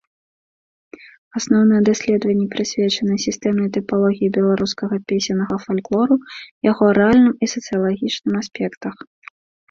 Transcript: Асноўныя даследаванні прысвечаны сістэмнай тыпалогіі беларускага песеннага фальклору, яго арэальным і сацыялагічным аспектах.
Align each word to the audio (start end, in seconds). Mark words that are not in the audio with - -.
Асноўныя 1.39 1.81
даследаванні 1.89 2.45
прысвечаны 2.53 3.17
сістэмнай 3.25 3.67
тыпалогіі 3.75 4.29
беларускага 4.37 4.95
песеннага 5.11 5.55
фальклору, 5.65 6.17
яго 6.71 6.83
арэальным 6.93 7.35
і 7.35 7.45
сацыялагічным 7.53 8.33
аспектах. 8.41 8.95